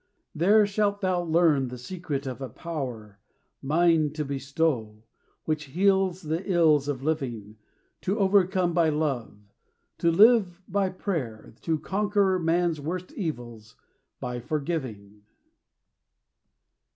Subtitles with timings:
[0.33, 3.19] "There shalt thou learn the secret of a power,
[3.61, 5.03] Mine to bestow,
[5.45, 7.57] which heals the ills of living;
[8.01, 9.37] To overcome by love,
[9.99, 13.75] to live by prayer, To conquer man's worst evils
[14.19, 15.21] by forgiving."